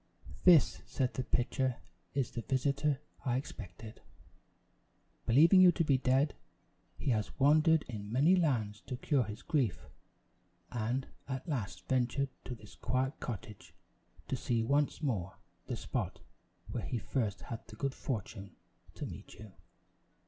"This," 0.45 0.81
said 0.87 1.13
the 1.13 1.23
pitcher, 1.23 1.75
"is 2.15 2.31
the 2.31 2.41
visitor 2.41 3.01
I 3.23 3.37
expected. 3.37 4.01
Believing 5.27 5.61
you 5.61 5.71
to 5.73 5.83
be 5.83 5.99
dead, 5.99 6.33
he 6.97 7.11
has 7.11 7.37
wandered 7.39 7.83
in 7.83 8.11
many 8.11 8.35
lands 8.35 8.81
to 8.87 8.97
cure 8.97 9.25
his 9.25 9.43
grief; 9.43 9.85
and 10.71 11.05
at 11.27 11.47
last 11.47 11.87
ventured 11.87 12.29
to 12.45 12.55
this 12.55 12.73
quiet 12.73 13.19
cottage 13.19 13.75
to 14.27 14.35
see 14.35 14.63
once 14.63 15.03
more 15.03 15.37
the 15.67 15.75
spot 15.77 16.21
where 16.71 16.81
he 16.83 16.97
first 16.97 17.41
had 17.41 17.67
the 17.67 17.75
good 17.75 17.93
fortune 17.93 18.55
to 18.95 19.05
meet 19.05 19.35
you. 19.35 19.51